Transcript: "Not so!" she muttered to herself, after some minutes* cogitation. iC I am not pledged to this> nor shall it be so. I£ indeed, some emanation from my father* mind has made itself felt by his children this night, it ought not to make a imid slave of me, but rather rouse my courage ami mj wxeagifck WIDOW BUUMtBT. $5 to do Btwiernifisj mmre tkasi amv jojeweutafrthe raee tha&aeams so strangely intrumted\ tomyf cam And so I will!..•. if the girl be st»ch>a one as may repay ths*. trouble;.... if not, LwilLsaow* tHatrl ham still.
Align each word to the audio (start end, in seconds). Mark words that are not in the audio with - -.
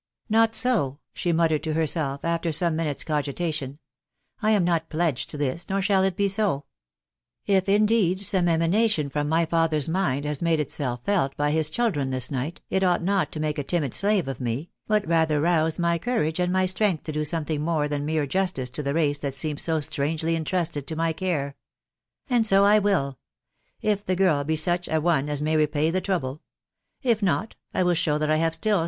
"Not 0.29 0.55
so!" 0.55 0.97
she 1.13 1.31
muttered 1.31 1.61
to 1.61 1.73
herself, 1.73 2.25
after 2.25 2.51
some 2.51 2.75
minutes* 2.75 3.03
cogitation. 3.03 3.73
iC 3.73 3.77
I 4.43 4.49
am 4.49 4.63
not 4.63 4.89
pledged 4.89 5.29
to 5.29 5.37
this> 5.37 5.69
nor 5.69 5.79
shall 5.79 6.01
it 6.03 6.15
be 6.15 6.27
so. 6.27 6.65
I£ 7.47 7.67
indeed, 7.69 8.21
some 8.21 8.47
emanation 8.47 9.11
from 9.11 9.29
my 9.29 9.45
father* 9.45 9.79
mind 9.87 10.25
has 10.25 10.41
made 10.41 10.59
itself 10.59 11.01
felt 11.03 11.37
by 11.37 11.51
his 11.51 11.69
children 11.69 12.09
this 12.09 12.31
night, 12.31 12.61
it 12.71 12.83
ought 12.83 13.03
not 13.03 13.31
to 13.33 13.39
make 13.39 13.59
a 13.59 13.63
imid 13.63 13.93
slave 13.93 14.27
of 14.27 14.41
me, 14.41 14.71
but 14.87 15.07
rather 15.07 15.39
rouse 15.39 15.77
my 15.77 15.99
courage 15.99 16.39
ami 16.39 16.49
mj 16.51 16.51
wxeagifck 16.51 16.51
WIDOW 16.51 16.65
BUUMtBT. 16.65 16.93
$5 17.01 17.03
to 17.03 17.11
do 17.11 17.19
Btwiernifisj 17.19 17.63
mmre 17.63 17.63
tkasi 17.63 17.89
amv 17.93 18.25
jojeweutafrthe 18.73 18.93
raee 18.95 19.13
tha&aeams 19.19 19.59
so 19.59 19.79
strangely 19.79 20.35
intrumted\ 20.35 20.85
tomyf 20.95 21.15
cam 21.15 21.53
And 22.27 22.47
so 22.47 22.65
I 22.65 22.79
will!..•. 22.79 23.11
if 23.83 24.03
the 24.03 24.15
girl 24.15 24.43
be 24.43 24.55
st»ch>a 24.55 24.99
one 24.99 25.29
as 25.29 25.43
may 25.43 25.55
repay 25.55 25.91
ths*. 25.91 26.01
trouble;.... 26.01 26.41
if 27.03 27.21
not, 27.21 27.53
LwilLsaow* 27.75 28.17
tHatrl 28.19 28.37
ham 28.39 28.51
still. 28.51 28.79